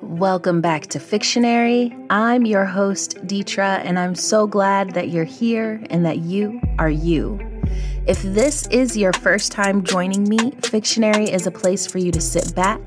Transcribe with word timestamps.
Welcome 0.00 0.60
back 0.60 0.88
to 0.88 0.98
Fictionary. 0.98 1.96
I'm 2.10 2.44
your 2.44 2.64
host, 2.64 3.16
Deetra, 3.26 3.80
and 3.84 3.98
I'm 3.98 4.14
so 4.16 4.46
glad 4.46 4.94
that 4.94 5.10
you're 5.10 5.24
here 5.24 5.80
and 5.90 6.04
that 6.04 6.18
you 6.18 6.60
are 6.78 6.90
you. 6.90 7.38
If 8.06 8.22
this 8.22 8.66
is 8.68 8.96
your 8.96 9.12
first 9.12 9.52
time 9.52 9.84
joining 9.84 10.28
me, 10.28 10.52
Fictionary 10.62 11.30
is 11.30 11.46
a 11.46 11.50
place 11.50 11.86
for 11.86 11.98
you 11.98 12.10
to 12.10 12.20
sit 12.20 12.54
back, 12.54 12.80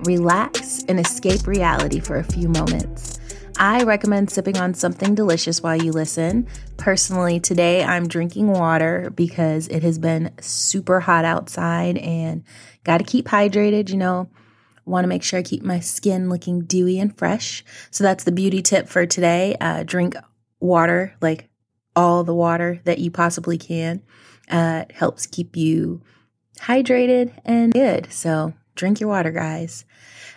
relax, 0.00 0.84
and 0.88 1.00
escape 1.00 1.46
reality 1.46 2.00
for 2.00 2.16
a 2.16 2.24
few 2.24 2.48
moments. 2.48 3.13
I 3.56 3.84
recommend 3.84 4.30
sipping 4.30 4.56
on 4.58 4.74
something 4.74 5.14
delicious 5.14 5.62
while 5.62 5.80
you 5.80 5.92
listen. 5.92 6.48
Personally, 6.76 7.38
today 7.38 7.84
I'm 7.84 8.08
drinking 8.08 8.48
water 8.48 9.12
because 9.14 9.68
it 9.68 9.82
has 9.84 9.98
been 9.98 10.32
super 10.40 11.00
hot 11.00 11.24
outside 11.24 11.96
and 11.98 12.42
got 12.82 12.98
to 12.98 13.04
keep 13.04 13.26
hydrated, 13.26 13.90
you 13.90 13.96
know. 13.96 14.28
Want 14.86 15.04
to 15.04 15.08
make 15.08 15.22
sure 15.22 15.38
I 15.38 15.42
keep 15.42 15.62
my 15.62 15.80
skin 15.80 16.28
looking 16.28 16.62
dewy 16.62 16.98
and 16.98 17.16
fresh. 17.16 17.64
So 17.90 18.04
that's 18.04 18.24
the 18.24 18.32
beauty 18.32 18.60
tip 18.60 18.88
for 18.88 19.06
today. 19.06 19.56
Uh, 19.60 19.84
drink 19.84 20.14
water, 20.60 21.14
like 21.22 21.48
all 21.96 22.24
the 22.24 22.34
water 22.34 22.80
that 22.84 22.98
you 22.98 23.10
possibly 23.10 23.56
can. 23.56 24.02
Uh, 24.50 24.84
it 24.88 24.92
helps 24.92 25.26
keep 25.26 25.56
you 25.56 26.02
hydrated 26.58 27.32
and 27.44 27.72
good. 27.72 28.12
So 28.12 28.52
drink 28.74 29.00
your 29.00 29.08
water, 29.08 29.30
guys. 29.30 29.84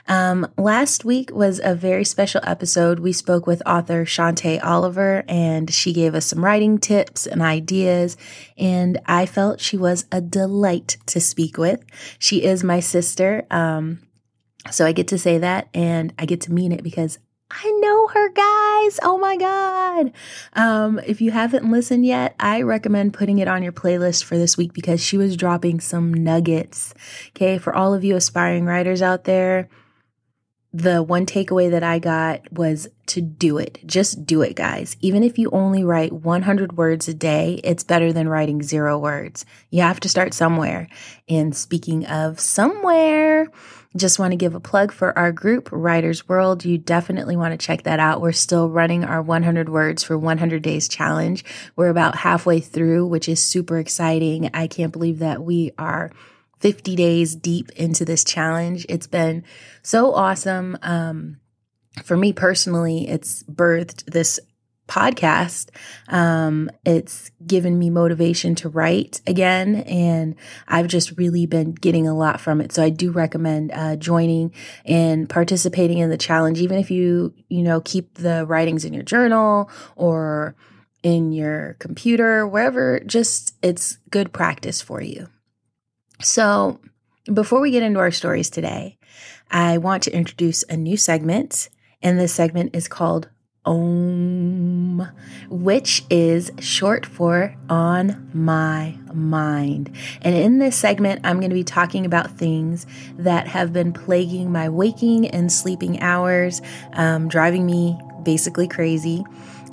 Um, 0.08 0.48
last 0.58 1.04
week 1.04 1.32
was 1.34 1.60
a 1.62 1.76
very 1.76 2.06
special 2.06 2.40
episode. 2.44 3.00
We 3.00 3.12
spoke 3.12 3.46
with 3.46 3.62
author 3.66 4.06
Shantae 4.06 4.64
Oliver, 4.64 5.24
and 5.28 5.72
she 5.74 5.92
gave 5.92 6.16
us 6.16 6.26
some 6.26 6.44
writing 6.44 6.78
tips 6.78 7.28
and 7.28 7.42
ideas. 7.42 8.16
And 8.58 9.00
I 9.06 9.26
felt 9.26 9.60
she 9.60 9.76
was 9.76 10.06
a 10.12 10.22
delight 10.22 10.98
to 11.08 11.20
speak 11.20 11.58
with. 11.58 11.84
She 12.20 12.44
is 12.44 12.64
my 12.64 12.80
sister. 12.80 13.46
Um, 13.52 14.00
so 14.72 14.86
I 14.86 14.92
get 14.94 15.08
to 15.10 15.18
say 15.18 15.38
that, 15.40 15.68
and 15.74 16.14
I 16.18 16.26
get 16.26 16.42
to 16.42 16.54
mean 16.54 16.72
it 16.72 16.84
because 16.84 17.20
I 17.50 17.72
know 17.80 18.08
her, 18.08 18.30
guys. 18.30 19.00
Oh 19.04 19.18
my 19.20 19.38
God. 19.38 20.12
Um, 20.54 21.00
if 21.06 21.22
you 21.22 21.32
haven't 21.32 21.70
listened 21.72 22.06
yet, 22.06 22.36
I 22.40 22.62
recommend 22.62 23.14
putting 23.14 23.40
it 23.40 23.48
on 23.48 23.64
your 23.64 23.72
playlist 23.72 24.26
for 24.26 24.38
this 24.38 24.58
week 24.58 24.74
because 24.74 25.02
she 25.02 25.18
was 25.18 25.38
dropping 25.38 25.80
some 25.80 26.14
nuggets. 26.14 26.94
Okay. 27.30 27.58
For 27.58 27.74
all 27.74 27.94
of 27.94 28.04
you 28.04 28.16
aspiring 28.16 28.66
writers 28.66 29.02
out 29.02 29.24
there, 29.24 29.70
the 30.74 31.02
one 31.02 31.26
takeaway 31.26 31.72
that 31.72 31.84
I 31.84 32.00
got 32.00 32.52
was 32.52 32.88
to 33.08 33.22
do 33.22 33.58
it. 33.58 33.80
Just 33.86 34.26
do 34.26 34.42
it, 34.42 34.56
guys. 34.56 34.98
Even 35.00 35.24
if 35.24 35.40
you 35.40 35.50
only 35.52 35.84
write 35.84 36.12
100 36.12 36.78
words 36.78 37.08
a 37.08 37.14
day, 37.14 37.62
it's 37.64 37.84
better 37.84 38.12
than 38.12 38.28
writing 38.28 38.62
zero 38.62 38.98
words. 39.00 39.46
You 39.72 39.82
have 39.82 40.00
to 40.02 40.10
start 40.10 40.34
somewhere. 40.34 40.90
And 41.30 41.56
speaking 41.56 42.06
of 42.06 42.40
somewhere, 42.40 43.48
just 43.98 44.20
want 44.20 44.32
to 44.32 44.38
give 44.38 44.56
a 44.56 44.60
plug 44.60 44.92
for 44.92 45.18
our 45.18 45.32
group, 45.32 45.70
Writers 45.72 46.28
World. 46.28 46.64
You 46.64 46.78
definitely 46.78 47.36
want 47.36 47.52
to 47.52 47.66
check 47.66 47.84
that 47.84 48.00
out. 48.00 48.22
We're 48.22 48.32
still 48.32 48.70
running 48.70 49.04
our 49.04 49.22
100 49.22 49.70
words 49.70 50.04
for 50.04 50.18
100 50.18 50.62
days 50.62 50.88
challenge. 50.88 51.44
We're 51.76 51.90
about 51.90 52.16
halfway 52.16 52.60
through, 52.60 53.08
which 53.08 53.28
is 53.28 53.42
super 53.42 53.78
exciting. 53.78 54.50
I 54.54 54.68
can't 54.68 54.94
believe 54.94 55.20
that 55.20 55.44
we 55.44 55.72
are 55.78 56.12
50 56.60 56.96
days 56.96 57.36
deep 57.36 57.72
into 57.72 58.06
this 58.06 58.24
challenge. 58.24 58.86
It's 58.90 59.08
been 59.08 59.44
so 59.82 60.14
awesome. 60.14 60.78
Um, 60.82 61.38
for 62.04 62.18
me 62.18 62.34
personally, 62.34 63.08
it's 63.08 63.44
birthed 63.44 64.06
this 64.06 64.40
podcast. 64.88 65.70
Um, 66.08 66.70
it's 66.86 67.32
given 67.46 67.78
me 67.78 67.90
motivation 67.90 68.56
to 68.56 68.70
write 68.70 69.22
again, 69.28 69.76
and 69.88 70.36
I've 70.68 70.88
just 70.88 71.18
really 71.18 71.46
been 71.46 71.74
getting 71.74 72.08
a 72.08 72.16
lot 72.16 72.40
from 72.42 72.62
it. 72.62 72.72
So 72.72 72.84
I 72.84 72.90
do 72.90 73.12
recommend 73.12 73.72
uh, 73.74 73.96
joining 73.98 74.54
and 74.86 75.30
participating 75.30 76.00
in 76.00 76.10
the 76.10 76.18
challenge, 76.18 76.60
even 76.60 76.78
if 76.78 76.90
you 76.90 77.34
you 77.50 77.64
know 77.64 77.82
keep 77.82 78.16
the 78.16 78.46
writings 78.46 78.86
in 78.86 78.94
your 78.94 79.04
journal 79.04 79.70
or 79.96 80.56
in 81.04 81.32
your 81.32 81.76
computer, 81.80 82.48
wherever. 82.48 83.00
Just 83.06 83.56
it's 83.62 83.98
good 84.10 84.34
practice 84.34 84.82
for 84.82 85.02
you. 85.02 85.28
So 86.22 86.80
before 87.32 87.60
we 87.60 87.72
get 87.72 87.84
into 87.84 88.00
our 88.00 88.12
stories 88.12 88.50
today, 88.50 88.98
I 89.52 89.78
want 89.78 90.04
to 90.04 90.16
introduce 90.16 90.64
a 90.64 90.78
new 90.78 90.98
segment. 90.98 91.70
And 92.02 92.20
this 92.20 92.34
segment 92.34 92.76
is 92.76 92.88
called 92.88 93.30
OM, 93.66 95.10
which 95.50 96.04
is 96.10 96.52
short 96.60 97.06
for 97.06 97.56
On 97.70 98.30
My 98.34 98.98
Mind. 99.14 99.96
And 100.22 100.36
in 100.36 100.60
this 100.60 100.76
segment, 100.76 101.22
I'm 101.24 101.40
going 101.40 101.50
to 101.50 101.56
be 101.56 101.64
talking 101.64 102.06
about 102.06 102.32
things 102.32 102.86
that 103.18 103.48
have 103.48 103.74
been 103.74 103.94
plaguing 103.94 104.52
my 104.52 104.70
waking 104.70 105.28
and 105.28 105.52
sleeping 105.52 106.02
hours, 106.02 106.62
um, 106.94 107.28
driving 107.28 107.66
me 107.66 107.98
basically 108.24 108.68
crazy. 108.68 109.24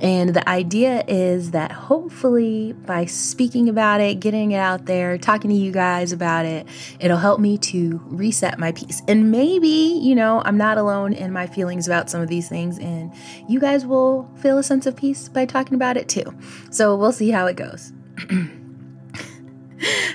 And 0.00 0.34
the 0.34 0.47
idea 0.49 1.05
is 1.06 1.53
that 1.53 1.71
hopefully 1.72 2.72
by 2.72 3.05
speaking 3.05 3.69
about 3.69 4.00
it, 4.00 4.21
getting 4.21 4.53
it 4.53 4.59
out 4.59 4.87
there, 4.87 5.16
talking 5.19 5.50
to 5.50 5.56
you 5.56 5.72
guys 5.72 6.12
about 6.12 6.47
it, 6.47 6.66
it'll 6.99 7.19
help 7.19 7.41
me 7.41 7.59
to 7.59 8.00
reset 8.06 8.59
my 8.59 8.72
peace. 8.72 9.03
And 9.06 9.31
maybe, 9.31 9.69
you 9.69 10.15
know, 10.15 10.43
I'm 10.44 10.56
not 10.56 10.78
alone 10.78 11.12
in 11.12 11.32
my 11.32 11.47
feelings 11.47 11.87
about 11.87 12.10
some 12.10 12.21
of 12.21 12.28
these 12.28 12.49
things, 12.49 12.78
and 12.78 13.12
you 13.49 13.60
guys 13.60 13.87
will 13.87 14.28
feel 14.37 14.59
a 14.59 14.62
sense 14.62 14.87
of 14.87 14.97
peace 14.97 15.28
by 15.28 15.47
talking 15.47 15.75
about 15.75 15.97
it 15.97 16.09
too. 16.09 16.34
So 16.71 16.97
we'll 16.97 17.12
see 17.12 17.31
how 17.31 17.47
it 17.47 17.56
goes. 17.56 17.93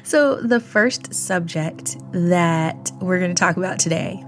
so, 0.04 0.36
the 0.36 0.60
first 0.60 1.14
subject 1.14 1.98
that 2.12 2.92
we're 3.02 3.20
going 3.20 3.34
to 3.34 3.40
talk 3.40 3.58
about 3.58 3.80
today 3.80 4.24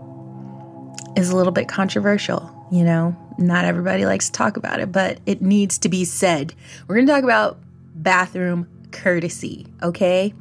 is 1.16 1.30
a 1.30 1.36
little 1.36 1.52
bit 1.52 1.68
controversial, 1.68 2.68
you 2.72 2.84
know, 2.84 3.16
not 3.41 3.66
everybody 3.66 4.06
likes 4.06 4.28
to 4.28 4.31
talk 4.31 4.57
about 4.57 4.79
it, 4.79 4.91
but 4.91 5.19
it 5.25 5.41
needs 5.41 5.78
to 5.79 5.90
be 5.90 6.06
said. 6.06 6.53
We're 6.88 6.96
going 6.96 7.07
to 7.07 7.13
talk 7.13 7.24
about 7.24 7.59
bathroom 7.96 8.68
courtesy, 8.91 9.68
okay? 9.81 10.34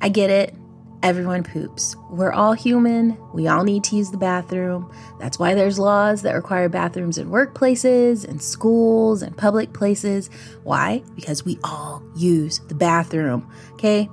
I 0.00 0.08
get 0.08 0.30
it. 0.30 0.54
Everyone 1.02 1.44
poops. 1.44 1.94
We're 2.10 2.32
all 2.32 2.54
human. 2.54 3.16
We 3.32 3.46
all 3.46 3.62
need 3.62 3.84
to 3.84 3.96
use 3.96 4.10
the 4.10 4.16
bathroom. 4.16 4.92
That's 5.20 5.38
why 5.38 5.54
there's 5.54 5.78
laws 5.78 6.22
that 6.22 6.34
require 6.34 6.68
bathrooms 6.68 7.18
in 7.18 7.30
workplaces 7.30 8.26
and 8.26 8.42
schools 8.42 9.22
and 9.22 9.36
public 9.36 9.72
places. 9.72 10.30
Why? 10.64 11.02
Because 11.14 11.44
we 11.44 11.58
all 11.62 12.02
use 12.16 12.60
the 12.68 12.74
bathroom, 12.74 13.48
okay? 13.74 14.08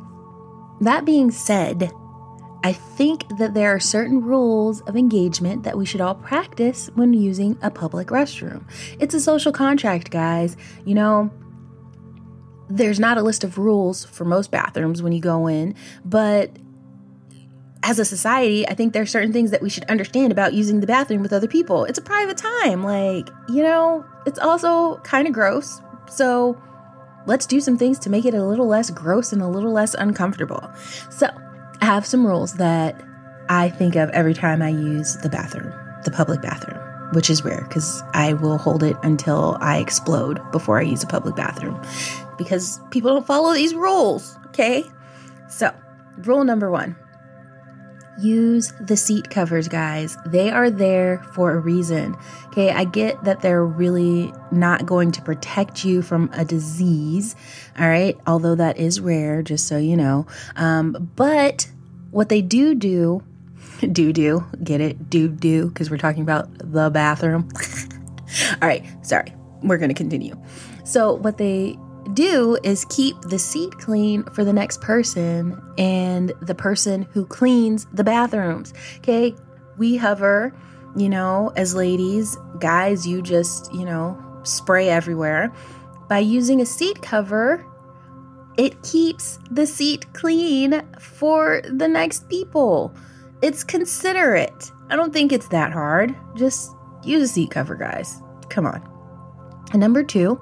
That 0.81 1.05
being 1.05 1.31
said, 1.31 1.91
I 2.63 2.71
think 2.71 3.37
that 3.37 3.53
there 3.53 3.75
are 3.75 3.79
certain 3.79 4.21
rules 4.21 4.81
of 4.81 4.95
engagement 4.95 5.63
that 5.63 5.77
we 5.77 5.85
should 5.85 5.99
all 5.99 6.15
practice 6.15 6.89
when 6.95 7.13
using 7.13 7.57
a 7.61 7.69
public 7.69 8.07
restroom. 8.07 8.63
It's 8.99 9.13
a 9.13 9.19
social 9.19 9.51
contract, 9.51 10.11
guys. 10.11 10.55
You 10.85 10.95
know, 10.95 11.31
there's 12.69 12.99
not 12.99 13.17
a 13.17 13.21
list 13.21 13.43
of 13.43 13.57
rules 13.57 14.05
for 14.05 14.23
most 14.23 14.49
bathrooms 14.49 15.01
when 15.01 15.11
you 15.11 15.19
go 15.19 15.47
in, 15.47 15.75
but 16.05 16.51
as 17.83 17.99
a 17.99 18.05
society, 18.05 18.65
I 18.67 18.75
think 18.75 18.93
there 18.93 19.01
are 19.01 19.05
certain 19.05 19.33
things 19.33 19.51
that 19.51 19.61
we 19.61 19.69
should 19.69 19.83
understand 19.85 20.31
about 20.31 20.53
using 20.53 20.79
the 20.79 20.87
bathroom 20.87 21.21
with 21.21 21.33
other 21.33 21.47
people. 21.47 21.83
It's 21.83 21.99
a 21.99 22.01
private 22.01 22.37
time. 22.37 22.81
Like, 22.81 23.29
you 23.49 23.61
know, 23.61 24.05
it's 24.25 24.39
also 24.39 24.97
kind 24.99 25.27
of 25.27 25.33
gross. 25.33 25.81
So 26.09 26.57
let's 27.25 27.45
do 27.45 27.59
some 27.59 27.77
things 27.77 27.99
to 27.99 28.09
make 28.09 28.23
it 28.23 28.33
a 28.33 28.45
little 28.45 28.67
less 28.67 28.89
gross 28.89 29.33
and 29.33 29.41
a 29.41 29.47
little 29.47 29.73
less 29.73 29.95
uncomfortable. 29.95 30.71
So, 31.09 31.27
I 31.83 31.85
have 31.85 32.05
some 32.05 32.25
rules 32.25 32.53
that 32.53 32.95
I 33.49 33.67
think 33.67 33.97
of 33.97 34.09
every 34.11 34.33
time 34.33 34.61
I 34.61 34.69
use 34.69 35.17
the 35.17 35.27
bathroom, 35.27 35.73
the 36.05 36.11
public 36.11 36.41
bathroom, 36.41 36.79
which 37.11 37.29
is 37.29 37.43
rare 37.43 37.65
because 37.67 38.01
I 38.13 38.31
will 38.31 38.57
hold 38.57 38.83
it 38.83 38.95
until 39.03 39.57
I 39.59 39.79
explode 39.79 40.39
before 40.53 40.79
I 40.79 40.83
use 40.83 41.03
a 41.03 41.07
public 41.07 41.35
bathroom 41.35 41.77
because 42.37 42.79
people 42.91 43.09
don't 43.09 43.27
follow 43.27 43.53
these 43.53 43.75
rules. 43.75 44.37
Okay. 44.45 44.85
So, 45.49 45.75
rule 46.19 46.45
number 46.45 46.71
one 46.71 46.95
use 48.19 48.73
the 48.79 48.95
seat 48.95 49.29
covers, 49.29 49.67
guys. 49.67 50.17
They 50.25 50.51
are 50.51 50.69
there 50.69 51.23
for 51.33 51.51
a 51.51 51.59
reason. 51.59 52.15
Okay, 52.47 52.69
I 52.69 52.85
get 52.85 53.23
that 53.23 53.41
they're 53.41 53.65
really 53.65 54.33
not 54.51 54.85
going 54.85 55.11
to 55.13 55.21
protect 55.21 55.83
you 55.83 56.01
from 56.01 56.29
a 56.33 56.45
disease, 56.45 57.35
all 57.77 57.87
right, 57.87 58.17
although 58.27 58.55
that 58.55 58.77
is 58.77 59.01
rare, 59.01 59.41
just 59.41 59.67
so 59.67 59.77
you 59.77 59.97
know. 59.97 60.27
Um, 60.55 61.11
but 61.15 61.67
what 62.13 62.29
they 62.29 62.41
do 62.41 62.75
do, 62.75 63.23
do 63.91 64.13
do, 64.13 64.45
get 64.63 64.79
it, 64.79 65.09
do 65.09 65.27
do, 65.27 65.67
because 65.67 65.89
we're 65.89 65.97
talking 65.97 66.21
about 66.21 66.47
the 66.59 66.89
bathroom. 66.89 67.49
All 68.61 68.67
right, 68.67 68.85
sorry, 69.05 69.33
we're 69.61 69.77
going 69.77 69.89
to 69.89 69.95
continue. 69.95 70.35
So, 70.85 71.13
what 71.13 71.37
they 71.37 71.77
do 72.13 72.57
is 72.63 72.85
keep 72.85 73.19
the 73.21 73.39
seat 73.39 73.71
clean 73.79 74.23
for 74.25 74.43
the 74.43 74.53
next 74.53 74.81
person 74.81 75.59
and 75.77 76.33
the 76.41 76.55
person 76.55 77.03
who 77.13 77.25
cleans 77.25 77.87
the 77.93 78.03
bathrooms. 78.03 78.73
Okay, 78.97 79.35
we 79.77 79.97
hover, 79.97 80.53
you 80.95 81.09
know, 81.09 81.51
as 81.55 81.73
ladies, 81.73 82.37
guys, 82.59 83.07
you 83.07 83.21
just, 83.21 83.73
you 83.73 83.85
know, 83.85 84.17
spray 84.43 84.89
everywhere. 84.89 85.51
By 86.09 86.19
using 86.19 86.61
a 86.61 86.65
seat 86.65 87.01
cover, 87.01 87.65
it 88.57 88.81
keeps 88.83 89.39
the 89.49 89.65
seat 89.65 90.11
clean 90.13 90.81
for 90.99 91.61
the 91.69 91.87
next 91.87 92.29
people. 92.29 92.93
It's 93.41 93.63
considerate. 93.63 94.71
I 94.89 94.95
don't 94.95 95.11
think 95.11 95.31
it's 95.31 95.47
that 95.49 95.71
hard. 95.71 96.15
Just 96.35 96.71
use 97.03 97.21
a 97.23 97.27
seat 97.27 97.51
cover, 97.51 97.75
guys. 97.75 98.21
Come 98.49 98.65
on. 98.65 98.81
And 99.71 99.79
number 99.79 100.03
two, 100.03 100.39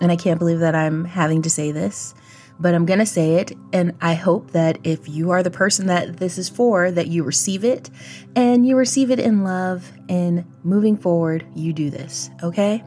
and 0.00 0.12
I 0.12 0.16
can't 0.16 0.38
believe 0.38 0.60
that 0.60 0.74
I'm 0.74 1.04
having 1.04 1.42
to 1.42 1.50
say 1.50 1.72
this, 1.72 2.14
but 2.60 2.74
I'm 2.74 2.86
going 2.86 2.98
to 2.98 3.06
say 3.06 3.36
it. 3.36 3.52
And 3.72 3.96
I 4.00 4.14
hope 4.14 4.52
that 4.52 4.78
if 4.84 5.08
you 5.08 5.30
are 5.30 5.42
the 5.42 5.50
person 5.50 5.86
that 5.86 6.18
this 6.18 6.38
is 6.38 6.48
for, 6.48 6.90
that 6.90 7.08
you 7.08 7.24
receive 7.24 7.64
it 7.64 7.90
and 8.36 8.66
you 8.66 8.76
receive 8.76 9.10
it 9.10 9.18
in 9.18 9.42
love. 9.42 9.90
And 10.08 10.44
moving 10.62 10.96
forward, 10.96 11.46
you 11.54 11.72
do 11.72 11.90
this, 11.90 12.30
okay? 12.42 12.84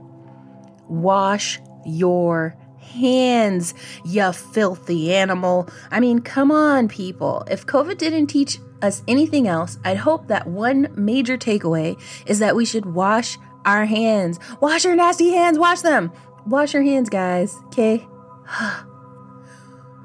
Wash 0.87 1.59
your 1.85 2.55
hands, 2.87 3.73
you 4.03 4.31
filthy 4.31 5.13
animal. 5.13 5.69
I 5.91 5.99
mean, 5.99 6.19
come 6.19 6.51
on, 6.51 6.87
people. 6.87 7.43
If 7.49 7.65
COVID 7.65 7.97
didn't 7.97 8.27
teach 8.27 8.59
us 8.81 9.03
anything 9.07 9.47
else, 9.47 9.77
I'd 9.83 9.97
hope 9.97 10.27
that 10.27 10.47
one 10.47 10.89
major 10.95 11.37
takeaway 11.37 11.99
is 12.25 12.39
that 12.39 12.55
we 12.55 12.65
should 12.65 12.85
wash 12.85 13.37
our 13.65 13.85
hands. 13.85 14.39
Wash 14.61 14.85
your 14.85 14.95
nasty 14.95 15.31
hands, 15.31 15.59
wash 15.59 15.81
them. 15.81 16.11
Wash 16.45 16.73
your 16.73 16.83
hands, 16.83 17.09
guys, 17.09 17.55
okay? 17.67 17.97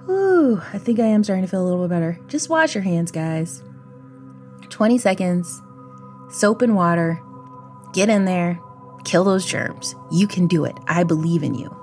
Whew, 0.07 0.61
I 0.73 0.79
think 0.79 0.99
I 0.99 1.07
am 1.07 1.23
starting 1.23 1.45
to 1.45 1.51
feel 1.51 1.63
a 1.63 1.67
little 1.67 1.83
bit 1.83 1.91
better. 1.91 2.19
Just 2.27 2.49
wash 2.49 2.75
your 2.75 2.83
hands, 2.83 3.13
guys. 3.13 3.63
20 4.69 4.99
seconds, 4.99 5.63
soap 6.31 6.63
and 6.63 6.75
water. 6.75 7.23
Get 7.93 8.09
in 8.09 8.25
there, 8.25 8.59
kill 9.05 9.23
those 9.23 9.47
germs. 9.47 9.95
You 10.11 10.27
can 10.27 10.49
do 10.49 10.65
it. 10.65 10.77
I 10.89 11.05
believe 11.05 11.43
in 11.43 11.55
you. 11.55 11.82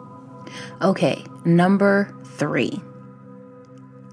Okay, 0.81 1.23
number 1.45 2.15
three 2.23 2.81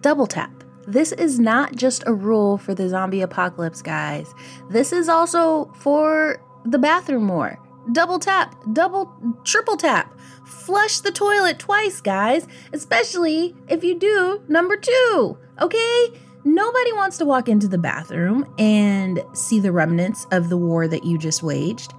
double 0.06 0.26
tap. 0.28 0.52
This 0.86 1.10
is 1.10 1.40
not 1.40 1.74
just 1.74 2.04
a 2.06 2.14
rule 2.14 2.58
for 2.58 2.76
the 2.76 2.88
zombie 2.88 3.22
apocalypse, 3.22 3.82
guys. 3.82 4.32
This 4.70 4.92
is 4.92 5.08
also 5.08 5.64
for 5.80 6.40
the 6.64 6.78
bathroom 6.78 7.24
more. 7.24 7.58
Double 7.90 8.20
tap, 8.20 8.54
double, 8.72 9.12
triple 9.42 9.76
tap. 9.76 10.16
Flush 10.44 11.00
the 11.00 11.10
toilet 11.10 11.58
twice, 11.58 12.00
guys, 12.00 12.46
especially 12.72 13.56
if 13.68 13.82
you 13.82 13.98
do 13.98 14.42
number 14.46 14.76
two, 14.76 15.36
okay? 15.60 16.06
Nobody 16.44 16.92
wants 16.92 17.18
to 17.18 17.24
walk 17.24 17.48
into 17.48 17.66
the 17.66 17.78
bathroom 17.78 18.46
and 18.56 19.24
see 19.32 19.58
the 19.58 19.72
remnants 19.72 20.28
of 20.30 20.48
the 20.48 20.56
war 20.56 20.86
that 20.86 21.02
you 21.02 21.18
just 21.18 21.42
waged. 21.42 21.94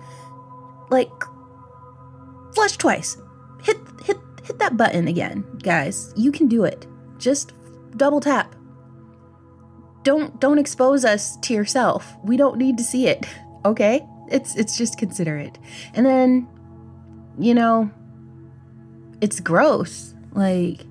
Like, 0.90 1.12
flush 2.54 2.78
twice. 2.78 3.18
Hit, 3.64 3.78
hit, 4.06 4.18
hit 4.48 4.60
that 4.60 4.78
button 4.78 5.08
again, 5.08 5.44
guys. 5.62 6.14
You 6.16 6.32
can 6.32 6.48
do 6.48 6.64
it. 6.64 6.88
Just 7.18 7.54
double 7.98 8.22
tap. 8.22 8.56
Don't 10.04 10.40
don't 10.40 10.58
expose 10.58 11.04
us 11.04 11.38
to 11.42 11.54
yourself. 11.54 12.16
We 12.24 12.38
don't 12.38 12.58
need 12.58 12.78
to 12.78 12.84
see 12.84 13.08
it. 13.08 13.26
Okay? 13.66 14.08
It's 14.32 14.56
it's 14.56 14.78
just 14.78 14.98
considerate. 14.98 15.58
And 15.94 16.06
then 16.06 16.48
you 17.38 17.54
know, 17.54 17.92
it's 19.20 19.42
gross. 19.42 20.14
Like 20.32 20.86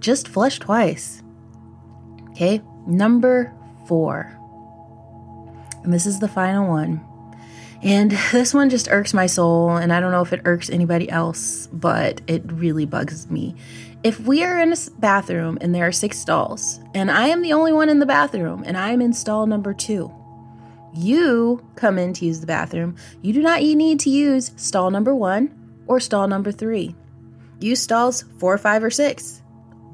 just 0.00 0.26
flush 0.26 0.58
twice. 0.58 1.22
Okay? 2.30 2.60
Number 2.84 3.54
4. 3.86 4.36
And 5.84 5.92
this 5.92 6.04
is 6.04 6.18
the 6.18 6.26
final 6.26 6.66
one. 6.66 7.00
And 7.82 8.12
this 8.30 8.54
one 8.54 8.70
just 8.70 8.88
irks 8.90 9.12
my 9.12 9.26
soul, 9.26 9.70
and 9.70 9.92
I 9.92 9.98
don't 9.98 10.12
know 10.12 10.22
if 10.22 10.32
it 10.32 10.42
irks 10.44 10.70
anybody 10.70 11.10
else, 11.10 11.66
but 11.72 12.20
it 12.28 12.42
really 12.46 12.86
bugs 12.86 13.28
me. 13.28 13.56
If 14.04 14.20
we 14.20 14.44
are 14.44 14.58
in 14.60 14.72
a 14.72 14.76
bathroom 14.98 15.58
and 15.60 15.74
there 15.74 15.86
are 15.86 15.92
six 15.92 16.18
stalls, 16.18 16.80
and 16.94 17.10
I 17.10 17.26
am 17.26 17.42
the 17.42 17.52
only 17.52 17.72
one 17.72 17.88
in 17.88 17.98
the 17.98 18.06
bathroom, 18.06 18.62
and 18.64 18.76
I'm 18.76 19.02
in 19.02 19.12
stall 19.12 19.46
number 19.46 19.74
two, 19.74 20.12
you 20.94 21.64
come 21.74 21.98
in 21.98 22.12
to 22.14 22.24
use 22.24 22.40
the 22.40 22.46
bathroom, 22.46 22.96
you 23.20 23.32
do 23.32 23.42
not 23.42 23.62
need 23.62 23.98
to 24.00 24.10
use 24.10 24.52
stall 24.56 24.90
number 24.90 25.14
one 25.14 25.52
or 25.86 25.98
stall 25.98 26.28
number 26.28 26.52
three. 26.52 26.94
Use 27.60 27.80
stalls 27.80 28.22
four, 28.38 28.58
five, 28.58 28.84
or 28.84 28.90
six. 28.90 29.41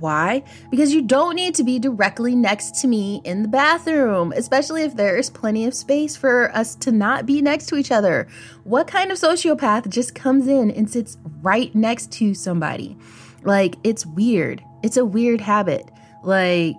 Why? 0.00 0.44
Because 0.70 0.94
you 0.94 1.02
don't 1.02 1.34
need 1.34 1.54
to 1.56 1.64
be 1.64 1.78
directly 1.78 2.34
next 2.34 2.80
to 2.82 2.88
me 2.88 3.20
in 3.24 3.42
the 3.42 3.48
bathroom, 3.48 4.32
especially 4.36 4.82
if 4.82 4.94
there 4.94 5.16
is 5.16 5.28
plenty 5.30 5.66
of 5.66 5.74
space 5.74 6.16
for 6.16 6.54
us 6.54 6.74
to 6.76 6.92
not 6.92 7.26
be 7.26 7.42
next 7.42 7.66
to 7.66 7.76
each 7.76 7.90
other. 7.90 8.28
What 8.64 8.86
kind 8.86 9.10
of 9.10 9.18
sociopath 9.18 9.88
just 9.88 10.14
comes 10.14 10.46
in 10.46 10.70
and 10.70 10.88
sits 10.90 11.18
right 11.42 11.74
next 11.74 12.12
to 12.12 12.34
somebody? 12.34 12.96
Like, 13.42 13.76
it's 13.82 14.06
weird. 14.06 14.62
It's 14.82 14.96
a 14.96 15.04
weird 15.04 15.40
habit. 15.40 15.90
Like, 16.22 16.76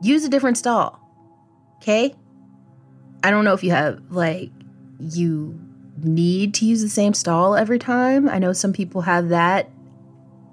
use 0.00 0.24
a 0.24 0.28
different 0.28 0.58
stall. 0.58 1.00
Okay? 1.76 2.14
I 3.22 3.30
don't 3.30 3.44
know 3.44 3.54
if 3.54 3.64
you 3.64 3.72
have, 3.72 4.00
like, 4.10 4.50
you 5.00 5.60
need 6.02 6.54
to 6.54 6.64
use 6.64 6.82
the 6.82 6.88
same 6.88 7.14
stall 7.14 7.56
every 7.56 7.78
time. 7.78 8.28
I 8.28 8.38
know 8.38 8.52
some 8.52 8.72
people 8.72 9.02
have 9.02 9.30
that 9.30 9.70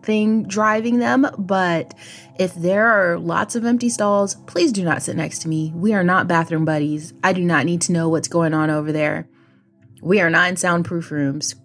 thing 0.04 0.44
driving 0.44 1.00
them, 1.00 1.28
but 1.38 1.94
if 2.40 2.54
there 2.54 2.88
are 2.88 3.18
lots 3.18 3.56
of 3.56 3.66
empty 3.66 3.90
stalls, 3.90 4.36
please 4.48 4.72
do 4.72 4.84
not 4.84 5.04
sit 5.04 5.16
next 5.16 5.40
to 5.40 5.48
me. 5.48 5.72
We 5.76 5.94
are 5.94 6.04
not 6.04 6.28
bathroom 6.28 6.66
buddies. 6.66 7.14
I 7.24 7.34
do 7.34 7.44
not 7.44 7.66
need 7.66 7.82
to 7.82 7.92
know 7.92 8.10
what's 8.10 8.28
going 8.28 8.54
on 8.54 8.70
over 8.70 8.92
there. 8.92 9.28
We 10.02 10.20
are 10.20 10.30
not 10.30 10.50
in 10.50 10.58
soundproof 10.58 11.12
rooms. 11.12 11.56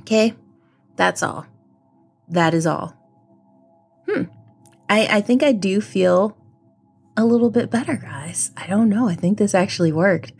Okay? 0.00 0.34
That's 0.96 1.22
all. 1.22 1.46
That 2.28 2.54
is 2.54 2.66
all. 2.66 2.96
Hmm. 4.08 4.24
I, 4.88 5.06
I 5.18 5.20
think 5.20 5.42
I 5.42 5.52
do 5.52 5.80
feel 5.80 6.36
a 7.16 7.24
little 7.24 7.50
bit 7.50 7.70
better, 7.70 7.96
guys. 7.96 8.50
I 8.56 8.66
don't 8.66 8.88
know. 8.88 9.08
I 9.08 9.14
think 9.14 9.38
this 9.38 9.54
actually 9.54 9.92
worked. 9.92 10.32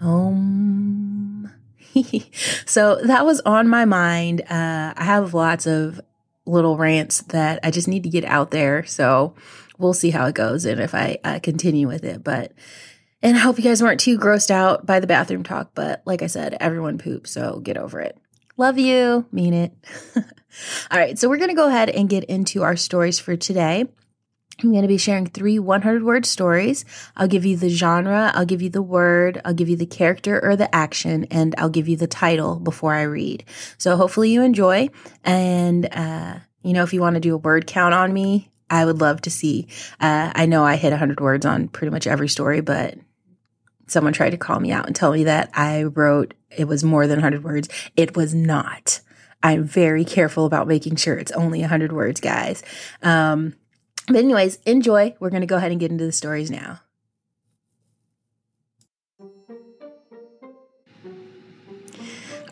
Um, 0.00 1.50
so 2.66 3.00
that 3.04 3.24
was 3.24 3.40
on 3.40 3.68
my 3.68 3.84
mind. 3.84 4.42
Uh, 4.42 4.94
I 4.96 5.04
have 5.04 5.34
lots 5.34 5.66
of 5.66 6.00
little 6.50 6.76
rants 6.76 7.22
that 7.22 7.60
I 7.62 7.70
just 7.70 7.88
need 7.88 8.02
to 8.02 8.08
get 8.08 8.24
out 8.24 8.50
there. 8.50 8.84
So 8.84 9.34
we'll 9.78 9.94
see 9.94 10.10
how 10.10 10.26
it 10.26 10.34
goes 10.34 10.64
and 10.64 10.80
if 10.80 10.94
I 10.94 11.18
uh, 11.24 11.38
continue 11.42 11.88
with 11.88 12.04
it. 12.04 12.22
But, 12.22 12.52
and 13.22 13.36
I 13.36 13.40
hope 13.40 13.58
you 13.58 13.64
guys 13.64 13.82
weren't 13.82 14.00
too 14.00 14.18
grossed 14.18 14.50
out 14.50 14.84
by 14.84 15.00
the 15.00 15.06
bathroom 15.06 15.42
talk. 15.42 15.70
But 15.74 16.02
like 16.04 16.22
I 16.22 16.26
said, 16.26 16.56
everyone 16.60 16.98
poops. 16.98 17.30
So 17.30 17.60
get 17.60 17.76
over 17.76 18.00
it. 18.00 18.18
Love 18.56 18.78
you. 18.78 19.26
Mean 19.32 19.54
it. 19.54 19.72
All 20.90 20.98
right. 20.98 21.18
So 21.18 21.28
we're 21.28 21.38
going 21.38 21.50
to 21.50 21.54
go 21.54 21.68
ahead 21.68 21.88
and 21.88 22.08
get 22.08 22.24
into 22.24 22.62
our 22.62 22.76
stories 22.76 23.18
for 23.18 23.36
today. 23.36 23.86
I'm 24.62 24.70
going 24.72 24.82
to 24.82 24.88
be 24.88 24.98
sharing 24.98 25.26
three 25.26 25.58
100 25.58 26.02
word 26.02 26.26
stories. 26.26 26.84
I'll 27.16 27.28
give 27.28 27.46
you 27.46 27.56
the 27.56 27.70
genre, 27.70 28.30
I'll 28.34 28.44
give 28.44 28.62
you 28.62 28.70
the 28.70 28.82
word, 28.82 29.40
I'll 29.44 29.54
give 29.54 29.68
you 29.68 29.76
the 29.76 29.86
character 29.86 30.42
or 30.42 30.56
the 30.56 30.74
action, 30.74 31.24
and 31.30 31.54
I'll 31.56 31.70
give 31.70 31.88
you 31.88 31.96
the 31.96 32.06
title 32.06 32.60
before 32.60 32.94
I 32.94 33.02
read. 33.02 33.44
So 33.78 33.96
hopefully 33.96 34.30
you 34.30 34.42
enjoy. 34.42 34.90
And, 35.24 35.88
uh, 35.90 36.40
you 36.62 36.72
know, 36.72 36.82
if 36.82 36.92
you 36.92 37.00
want 37.00 37.14
to 37.14 37.20
do 37.20 37.34
a 37.34 37.38
word 37.38 37.66
count 37.66 37.94
on 37.94 38.12
me, 38.12 38.50
I 38.68 38.84
would 38.84 39.00
love 39.00 39.22
to 39.22 39.30
see. 39.30 39.68
Uh, 39.98 40.30
I 40.34 40.46
know 40.46 40.64
I 40.64 40.76
hit 40.76 40.90
100 40.90 41.20
words 41.20 41.44
on 41.44 41.68
pretty 41.68 41.90
much 41.90 42.06
every 42.06 42.28
story, 42.28 42.60
but 42.60 42.96
someone 43.88 44.12
tried 44.12 44.30
to 44.30 44.36
call 44.36 44.60
me 44.60 44.70
out 44.70 44.86
and 44.86 44.94
tell 44.94 45.12
me 45.12 45.24
that 45.24 45.50
I 45.54 45.84
wrote 45.84 46.34
it 46.56 46.68
was 46.68 46.84
more 46.84 47.06
than 47.06 47.16
100 47.16 47.42
words. 47.42 47.68
It 47.96 48.16
was 48.16 48.34
not. 48.34 49.00
I'm 49.42 49.64
very 49.64 50.04
careful 50.04 50.44
about 50.44 50.68
making 50.68 50.96
sure 50.96 51.16
it's 51.16 51.32
only 51.32 51.60
100 51.60 51.92
words, 51.92 52.20
guys. 52.20 52.62
Um, 53.02 53.54
but, 54.06 54.16
anyways, 54.16 54.58
enjoy. 54.66 55.14
We're 55.20 55.30
going 55.30 55.42
to 55.42 55.46
go 55.46 55.56
ahead 55.56 55.70
and 55.70 55.80
get 55.80 55.90
into 55.90 56.04
the 56.04 56.12
stories 56.12 56.50
now. 56.50 56.80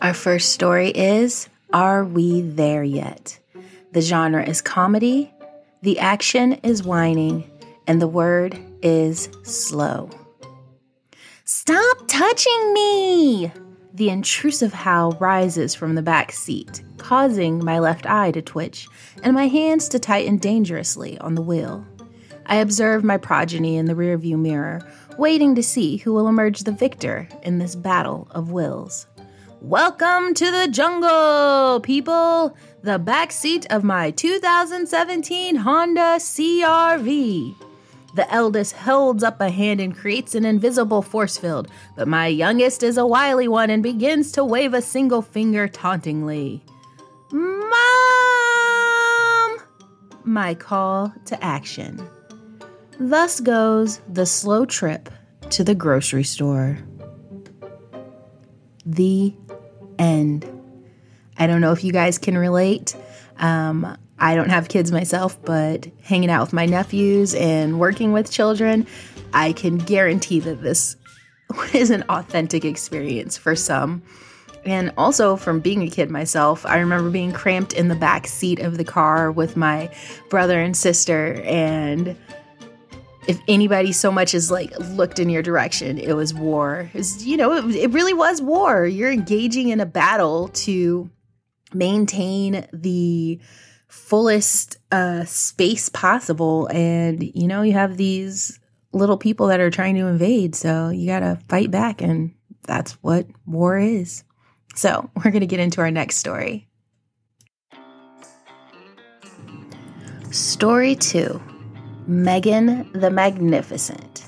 Our 0.01 0.13
first 0.13 0.53
story 0.53 0.89
is 0.91 1.49
Are 1.73 2.05
We 2.05 2.41
There 2.41 2.83
Yet? 2.83 3.37
The 3.91 4.01
genre 4.01 4.47
is 4.47 4.61
comedy, 4.61 5.33
the 5.81 5.99
action 5.99 6.53
is 6.63 6.83
whining, 6.83 7.49
and 7.85 8.01
the 8.01 8.07
word 8.07 8.57
is 8.81 9.29
slow. 9.43 10.09
Stop 11.43 11.97
touching 12.07 12.73
me! 12.73 13.51
The 13.91 14.09
intrusive 14.09 14.71
howl 14.71 15.13
rises 15.19 15.73
from 15.73 15.95
the 15.95 16.03
back 16.03 16.31
seat, 16.31 16.83
causing 16.97 17.63
my 17.65 17.79
left 17.79 18.05
eye 18.05 18.31
to 18.31 18.41
twitch 18.41 18.87
and 19.23 19.33
my 19.33 19.47
hands 19.47 19.89
to 19.89 19.99
tighten 19.99 20.37
dangerously 20.37 21.17
on 21.17 21.33
the 21.33 21.41
wheel. 21.41 21.83
I 22.45 22.57
observe 22.57 23.03
my 23.03 23.17
progeny 23.17 23.77
in 23.77 23.85
the 23.85 23.95
rearview 23.95 24.37
mirror, 24.37 24.81
waiting 25.17 25.55
to 25.55 25.63
see 25.63 25.97
who 25.97 26.13
will 26.13 26.27
emerge 26.27 26.59
the 26.61 26.71
victor 26.71 27.27
in 27.41 27.57
this 27.57 27.75
battle 27.75 28.27
of 28.29 28.51
wills. 28.51 29.07
Welcome 29.59 30.35
to 30.35 30.51
the 30.51 30.67
jungle, 30.67 31.79
people! 31.81 32.55
The 32.83 32.99
back 32.99 33.31
seat 33.31 33.65
of 33.71 33.83
my 33.83 34.11
2017 34.11 35.55
Honda 35.55 36.17
CRV. 36.19 37.68
The 38.13 38.31
eldest 38.33 38.75
holds 38.75 39.23
up 39.23 39.39
a 39.39 39.49
hand 39.49 39.79
and 39.79 39.95
creates 39.95 40.35
an 40.35 40.45
invisible 40.45 41.01
force 41.01 41.37
field, 41.37 41.69
but 41.95 42.07
my 42.07 42.27
youngest 42.27 42.83
is 42.83 42.97
a 42.97 43.05
wily 43.05 43.47
one 43.47 43.69
and 43.69 43.83
begins 43.83 44.31
to 44.33 44.43
wave 44.43 44.73
a 44.73 44.81
single 44.81 45.21
finger 45.21 45.67
tauntingly. 45.67 46.63
Mom! 47.31 47.69
my 50.29 50.53
call 50.53 51.13
to 51.25 51.43
action. 51.43 52.07
Thus 52.99 53.39
goes 53.39 53.99
the 54.07 54.25
slow 54.25 54.65
trip 54.65 55.09
to 55.49 55.63
the 55.63 55.75
grocery 55.75 56.23
store. 56.23 56.77
The 58.85 59.33
end. 59.97 60.47
I 61.37 61.47
don't 61.47 61.61
know 61.61 61.71
if 61.71 61.83
you 61.83 61.91
guys 61.91 62.17
can 62.17 62.37
relate. 62.37 62.95
Um, 63.37 63.97
I 64.19 64.35
don't 64.35 64.49
have 64.49 64.67
kids 64.67 64.91
myself, 64.91 65.41
but 65.43 65.87
hanging 66.01 66.29
out 66.29 66.41
with 66.41 66.53
my 66.53 66.65
nephews 66.65 67.33
and 67.35 67.79
working 67.79 68.11
with 68.11 68.29
children, 68.29 68.85
I 69.33 69.53
can 69.53 69.77
guarantee 69.77 70.39
that 70.41 70.61
this 70.61 70.97
is 71.73 71.89
an 71.89 72.03
authentic 72.09 72.65
experience 72.65 73.37
for 73.37 73.55
some. 73.55 74.01
And 74.65 74.91
also 74.97 75.37
from 75.37 75.61
being 75.61 75.83
a 75.83 75.89
kid 75.89 76.09
myself, 76.09 76.65
I 76.65 76.79
remember 76.79 77.09
being 77.09 77.31
cramped 77.31 77.73
in 77.73 77.87
the 77.87 77.95
back 77.95 78.27
seat 78.27 78.59
of 78.59 78.77
the 78.77 78.83
car 78.83 79.31
with 79.31 79.55
my 79.55 79.89
brother 80.29 80.59
and 80.59 80.75
sister 80.75 81.41
and 81.45 82.17
if 83.27 83.39
anybody 83.47 83.91
so 83.91 84.11
much 84.11 84.33
as 84.33 84.49
like 84.49 84.73
looked 84.79 85.19
in 85.19 85.29
your 85.29 85.43
direction, 85.43 85.99
it 85.99 86.13
was 86.13 86.33
war. 86.33 86.89
It 86.93 86.97
was, 86.97 87.23
you 87.23 87.37
know, 87.37 87.53
it, 87.53 87.75
it 87.75 87.91
really 87.91 88.13
was 88.13 88.41
war. 88.41 88.87
You're 88.87 89.11
engaging 89.11 89.69
in 89.69 89.79
a 89.79 89.85
battle 89.85 90.47
to 90.47 91.11
maintain 91.71 92.67
the 92.73 93.39
fullest 93.89 94.77
uh, 94.91 95.25
space 95.25 95.89
possible. 95.89 96.67
And, 96.67 97.23
you 97.35 97.47
know, 97.47 97.63
you 97.63 97.73
have 97.73 97.97
these 97.97 98.59
little 98.93 99.17
people 99.17 99.47
that 99.47 99.59
are 99.59 99.69
trying 99.69 99.95
to 99.95 100.07
invade. 100.07 100.55
So 100.55 100.89
you 100.89 101.07
got 101.07 101.19
to 101.19 101.39
fight 101.49 101.69
back. 101.69 102.01
And 102.01 102.33
that's 102.63 102.93
what 103.01 103.27
war 103.45 103.77
is. 103.77 104.23
So 104.75 105.09
we're 105.17 105.31
going 105.31 105.41
to 105.41 105.47
get 105.47 105.59
into 105.59 105.81
our 105.81 105.91
next 105.91 106.17
story. 106.17 106.67
Story 110.31 110.95
two 110.95 111.41
Megan 112.05 112.89
the 112.93 113.09
Magnificent. 113.09 114.25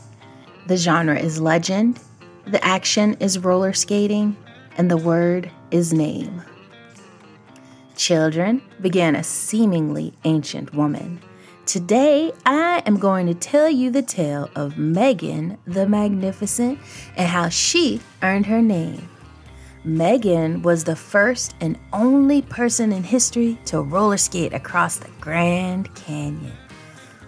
The 0.68 0.78
genre 0.78 1.18
is 1.18 1.40
legend, 1.40 2.00
the 2.48 2.64
action 2.64 3.16
is 3.20 3.40
roller 3.40 3.74
skating, 3.74 4.36
and 4.78 4.90
the 4.90 4.98
word 4.98 5.52
is 5.70 5.94
name. 5.94 6.42
Children 8.02 8.64
began 8.82 9.16
a 9.16 9.24
seemingly 9.24 10.12
ancient 10.24 10.74
woman. 10.74 11.20
Today, 11.68 12.32
I 12.48 12.82
am 12.88 12.98
going 12.98 13.28
to 13.28 13.36
tell 13.36 13.70
you 13.70 13.92
the 13.92 14.02
tale 14.02 14.50
of 14.56 14.76
Megan 14.76 15.60
the 15.68 15.88
Magnificent 15.88 16.80
and 17.16 17.28
how 17.28 17.50
she 17.50 18.02
earned 18.24 18.48
her 18.48 18.60
name. 18.60 19.08
Megan 19.84 20.64
was 20.64 20.84
the 20.84 20.96
first 20.96 21.54
and 21.62 21.78
only 21.94 22.42
person 22.42 22.92
in 22.92 23.04
history 23.04 23.60
to 23.66 23.84
roller 23.84 24.18
skate 24.18 24.54
across 24.54 24.96
the 24.98 25.12
Grand 25.20 25.94
Canyon. 25.94 26.58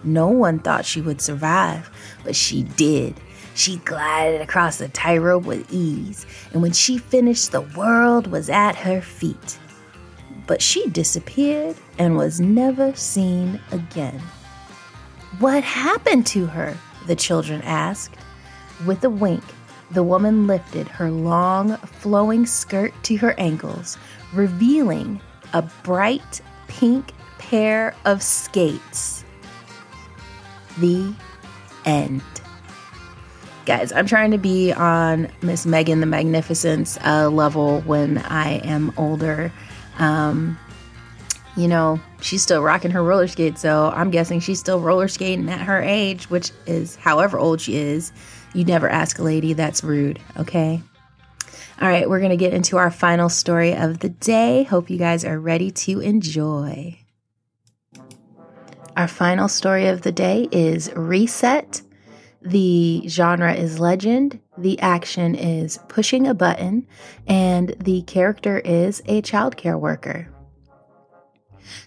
No 0.02 0.26
one 0.26 0.58
thought 0.58 0.84
she 0.84 1.00
would 1.00 1.20
survive, 1.20 1.88
but 2.24 2.34
she 2.34 2.64
did. 2.64 3.14
She 3.54 3.76
glided 3.76 4.40
across 4.40 4.78
the 4.78 4.88
tightrope 4.88 5.44
with 5.44 5.72
ease, 5.72 6.26
and 6.52 6.62
when 6.62 6.72
she 6.72 6.98
finished, 6.98 7.52
the 7.52 7.60
world 7.60 8.26
was 8.26 8.50
at 8.50 8.74
her 8.74 9.00
feet 9.00 9.60
but 10.46 10.62
she 10.62 10.88
disappeared 10.88 11.76
and 11.98 12.16
was 12.16 12.40
never 12.40 12.94
seen 12.94 13.60
again. 13.72 14.20
What 15.38 15.64
happened 15.64 16.26
to 16.28 16.46
her? 16.46 16.76
the 17.06 17.16
children 17.16 17.62
asked. 17.62 18.16
With 18.86 19.04
a 19.04 19.10
wink, 19.10 19.44
the 19.90 20.02
woman 20.02 20.46
lifted 20.46 20.88
her 20.88 21.10
long, 21.10 21.76
flowing 21.76 22.46
skirt 22.46 22.92
to 23.04 23.16
her 23.16 23.34
ankles, 23.38 23.98
revealing 24.32 25.20
a 25.52 25.62
bright 25.82 26.40
pink 26.66 27.12
pair 27.38 27.94
of 28.04 28.22
skates. 28.22 29.24
The 30.78 31.14
end. 31.84 32.22
Guys, 33.66 33.92
I'm 33.92 34.06
trying 34.06 34.30
to 34.32 34.38
be 34.38 34.72
on 34.72 35.28
Miss 35.40 35.64
Megan 35.64 36.00
the 36.00 36.06
Magnificent's 36.06 36.98
uh, 37.04 37.30
level 37.30 37.80
when 37.82 38.18
I 38.18 38.58
am 38.58 38.92
older. 38.96 39.52
Um, 39.98 40.58
you 41.56 41.68
know, 41.68 42.00
she's 42.20 42.42
still 42.42 42.62
rocking 42.62 42.90
her 42.90 43.02
roller 43.02 43.28
skates, 43.28 43.60
so 43.60 43.92
I'm 43.94 44.10
guessing 44.10 44.40
she's 44.40 44.58
still 44.58 44.80
roller 44.80 45.08
skating 45.08 45.48
at 45.48 45.60
her 45.60 45.80
age, 45.80 46.28
which 46.30 46.50
is 46.66 46.96
however 46.96 47.38
old 47.38 47.60
she 47.60 47.76
is. 47.76 48.12
You 48.54 48.64
never 48.64 48.88
ask 48.88 49.18
a 49.18 49.22
lady, 49.22 49.52
that's 49.52 49.84
rude, 49.84 50.18
okay? 50.36 50.82
All 51.80 51.88
right, 51.88 52.08
we're 52.08 52.20
going 52.20 52.30
to 52.30 52.36
get 52.36 52.54
into 52.54 52.76
our 52.76 52.90
final 52.90 53.28
story 53.28 53.74
of 53.74 53.98
the 53.98 54.08
day. 54.08 54.62
Hope 54.64 54.90
you 54.90 54.98
guys 54.98 55.24
are 55.24 55.38
ready 55.38 55.70
to 55.72 56.00
enjoy. 56.00 56.98
Our 58.96 59.08
final 59.08 59.48
story 59.48 59.88
of 59.88 60.02
the 60.02 60.12
day 60.12 60.48
is 60.52 60.92
Reset. 60.94 61.82
The 62.44 63.08
genre 63.08 63.54
is 63.54 63.80
legend, 63.80 64.38
the 64.58 64.78
action 64.80 65.34
is 65.34 65.78
pushing 65.88 66.26
a 66.26 66.34
button, 66.34 66.86
and 67.26 67.74
the 67.80 68.02
character 68.02 68.58
is 68.58 69.00
a 69.06 69.22
childcare 69.22 69.80
worker. 69.80 70.28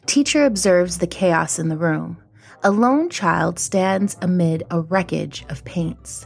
Teacher 0.08 0.46
observes 0.46 0.98
the 0.98 1.06
chaos 1.06 1.60
in 1.60 1.70
the 1.70 1.78
room. 1.78 2.18
A 2.64 2.72
lone 2.72 3.12
child 3.12 3.60
stands 3.60 4.18
amid 4.20 4.64
a 4.72 4.82
wreckage 4.82 5.46
of 5.48 5.64
paints. 5.64 6.26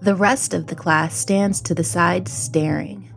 The 0.00 0.16
rest 0.16 0.54
of 0.54 0.66
the 0.66 0.74
class 0.74 1.16
stands 1.16 1.60
to 1.60 1.74
the 1.74 1.84
side 1.84 2.26
staring. 2.26 3.14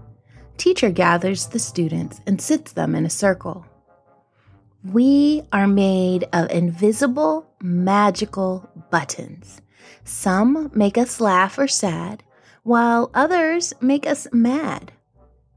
Teacher 0.58 0.92
gathers 0.92 1.48
the 1.48 1.58
students 1.58 2.22
and 2.28 2.40
sits 2.40 2.74
them 2.74 2.94
in 2.94 3.04
a 3.04 3.10
circle. 3.10 3.66
We 4.84 5.42
are 5.52 5.68
made 5.68 6.28
of 6.34 6.52
invisible, 6.52 7.48
magical 7.62 8.70
buttons. 8.92 9.60
Some 10.04 10.72
make 10.74 10.98
us 10.98 11.22
laugh 11.22 11.58
or 11.58 11.68
sad, 11.68 12.24
while 12.64 13.12
others 13.14 13.74
make 13.82 14.06
us 14.08 14.28
mad. 14.32 14.92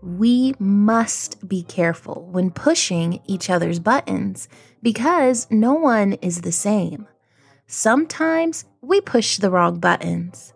We 0.03 0.55
must 0.59 1.49
be 1.49 1.63
careful 1.63 2.29
when 2.31 2.51
pushing 2.51 3.21
each 3.27 3.49
other's 3.49 3.79
buttons 3.79 4.49
because 4.83 5.47
no 5.51 5.75
one 5.75 6.15
is 6.15 6.43
the 6.43 6.53
same. 6.53 7.09
Sometimes 7.67 8.67
we 8.83 9.01
push 9.01 9.39
the 9.39 9.51
wrong 9.51 9.79
buttons, 9.81 10.53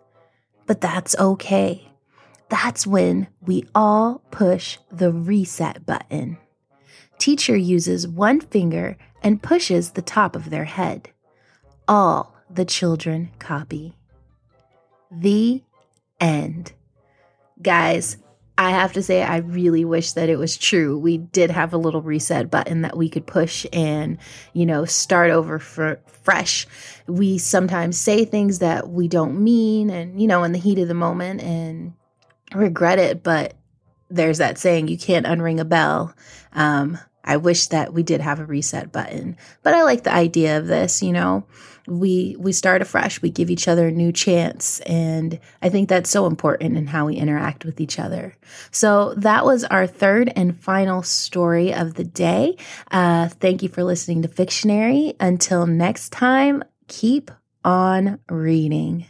but 0.67 0.81
that's 0.81 1.17
okay. 1.17 1.91
That's 2.49 2.85
when 2.85 3.27
we 3.41 3.65
all 3.73 4.21
push 4.29 4.77
the 4.91 5.11
reset 5.11 5.85
button. 5.85 6.37
Teacher 7.17 7.55
uses 7.55 8.07
one 8.07 8.39
finger 8.39 8.97
and 9.21 9.41
pushes 9.41 9.91
the 9.91 10.01
top 10.01 10.35
of 10.35 10.49
their 10.49 10.65
head. 10.65 11.09
All 11.87 12.35
the 12.49 12.65
children 12.65 13.31
copy. 13.39 13.95
The 15.11 15.63
end. 16.19 16.73
Guys, 17.61 18.17
I 18.57 18.71
have 18.71 18.91
to 18.93 19.01
say, 19.01 19.23
I 19.23 19.37
really 19.37 19.85
wish 19.85 20.11
that 20.13 20.27
it 20.27 20.37
was 20.37 20.57
true. 20.57 20.99
We 20.99 21.17
did 21.17 21.49
have 21.49 21.73
a 21.73 21.77
little 21.77 22.01
reset 22.01 22.51
button 22.51 22.81
that 22.81 22.97
we 22.97 23.07
could 23.07 23.25
push 23.25 23.65
and, 23.71 24.17
you 24.51 24.65
know, 24.65 24.83
start 24.83 25.31
over 25.31 25.59
for 25.59 26.01
fresh. 26.23 26.67
We 27.07 27.37
sometimes 27.37 27.97
say 27.97 28.25
things 28.25 28.59
that 28.59 28.89
we 28.89 29.07
don't 29.07 29.41
mean 29.41 29.89
and, 29.89 30.21
you 30.21 30.27
know, 30.27 30.43
in 30.43 30.51
the 30.51 30.59
heat 30.59 30.79
of 30.79 30.89
the 30.89 30.93
moment 30.93 31.41
and 31.41 31.93
regret 32.53 32.99
it. 32.99 33.23
But 33.23 33.53
there's 34.09 34.39
that 34.39 34.57
saying, 34.57 34.89
you 34.89 34.97
can't 34.97 35.25
unring 35.25 35.59
a 35.59 35.65
bell. 35.65 36.13
Um, 36.51 36.97
I 37.23 37.37
wish 37.37 37.67
that 37.67 37.93
we 37.93 38.03
did 38.03 38.21
have 38.21 38.39
a 38.39 38.45
reset 38.45 38.91
button, 38.91 39.37
but 39.63 39.73
I 39.73 39.83
like 39.83 40.03
the 40.03 40.13
idea 40.13 40.57
of 40.57 40.67
this, 40.67 41.01
you 41.03 41.11
know? 41.11 41.45
We 41.87 42.35
we 42.37 42.51
start 42.51 42.83
afresh 42.83 43.21
we 43.21 43.31
give 43.31 43.49
each 43.49 43.67
other 43.67 43.87
a 43.87 43.91
new 43.91 44.11
chance 44.11 44.79
and 44.81 45.39
i 45.63 45.69
think 45.69 45.89
that's 45.89 46.09
so 46.11 46.27
important 46.27 46.77
in 46.77 46.85
how 46.85 47.07
we 47.07 47.15
interact 47.15 47.65
with 47.65 47.81
each 47.81 47.97
other. 47.97 48.35
So 48.69 49.15
that 49.15 49.43
was 49.43 49.63
our 49.63 49.87
third 49.87 50.31
and 50.35 50.55
final 50.55 51.01
story 51.01 51.73
of 51.73 51.95
the 51.95 52.03
day. 52.03 52.57
Uh, 52.91 53.29
thank 53.29 53.63
you 53.63 53.69
for 53.69 53.83
listening 53.83 54.21
to 54.21 54.27
fictionary. 54.27 55.15
Until 55.19 55.65
next 55.65 56.11
time 56.11 56.63
keep 56.87 57.31
on 57.63 58.19
reading 58.29 59.07